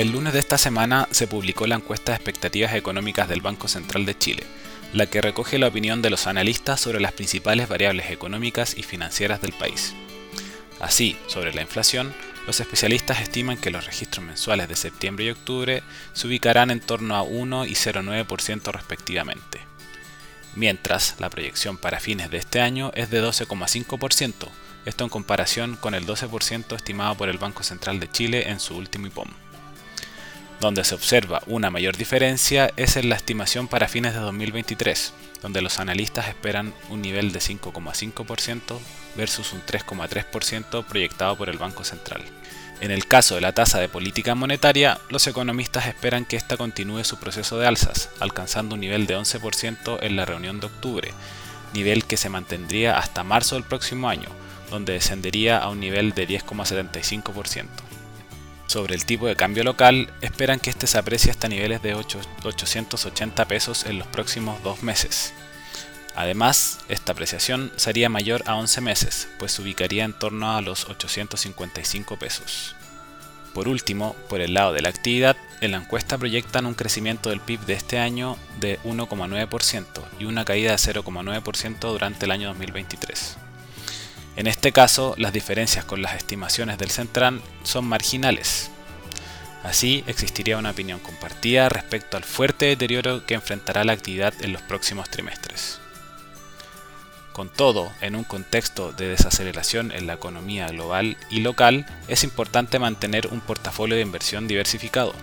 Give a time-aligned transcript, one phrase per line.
[0.00, 4.06] El lunes de esta semana se publicó la encuesta de expectativas económicas del Banco Central
[4.06, 4.44] de Chile,
[4.94, 9.42] la que recoge la opinión de los analistas sobre las principales variables económicas y financieras
[9.42, 9.92] del país.
[10.80, 12.14] Así, sobre la inflación,
[12.46, 15.82] los especialistas estiman que los registros mensuales de septiembre y octubre
[16.14, 19.60] se ubicarán en torno a 1 y 0,9% respectivamente,
[20.56, 24.48] mientras la proyección para fines de este año es de 12,5%,
[24.86, 28.78] esto en comparación con el 12% estimado por el Banco Central de Chile en su
[28.78, 29.28] último IPOM.
[30.60, 35.62] Donde se observa una mayor diferencia es en la estimación para fines de 2023, donde
[35.62, 38.78] los analistas esperan un nivel de 5,5%
[39.16, 42.22] versus un 3,3% proyectado por el Banco Central.
[42.82, 47.04] En el caso de la tasa de política monetaria, los economistas esperan que ésta continúe
[47.04, 51.10] su proceso de alzas, alcanzando un nivel de 11% en la reunión de octubre,
[51.72, 54.28] nivel que se mantendría hasta marzo del próximo año,
[54.70, 57.89] donde descendería a un nivel de 10,75%.
[58.70, 63.48] Sobre el tipo de cambio local, esperan que este se aprecie hasta niveles de 880
[63.48, 65.32] pesos en los próximos dos meses.
[66.14, 70.88] Además, esta apreciación sería mayor a 11 meses, pues se ubicaría en torno a los
[70.88, 72.76] 855 pesos.
[73.54, 77.40] Por último, por el lado de la actividad, en la encuesta proyectan un crecimiento del
[77.40, 79.84] PIB de este año de 1,9%
[80.20, 83.49] y una caída de 0,9% durante el año 2023.
[84.36, 88.70] En este caso, las diferencias con las estimaciones del Centran son marginales.
[89.62, 94.62] Así, existiría una opinión compartida respecto al fuerte deterioro que enfrentará la actividad en los
[94.62, 95.80] próximos trimestres.
[97.32, 102.78] Con todo, en un contexto de desaceleración en la economía global y local, es importante
[102.78, 105.14] mantener un portafolio de inversión diversificado.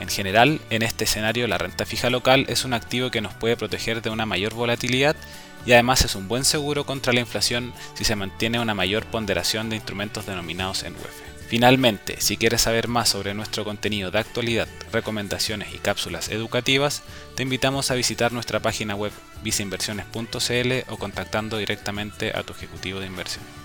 [0.00, 3.56] En general, en este escenario la renta fija local es un activo que nos puede
[3.56, 5.16] proteger de una mayor volatilidad
[5.66, 9.70] y además es un buen seguro contra la inflación si se mantiene una mayor ponderación
[9.70, 11.28] de instrumentos denominados en UEF.
[11.48, 17.02] Finalmente, si quieres saber más sobre nuestro contenido de actualidad, recomendaciones y cápsulas educativas,
[17.36, 23.06] te invitamos a visitar nuestra página web viceinversiones.cl o contactando directamente a tu ejecutivo de
[23.06, 23.57] inversión.